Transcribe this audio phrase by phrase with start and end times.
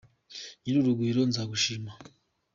[0.61, 1.91] Nyir'urugwiro nzagushima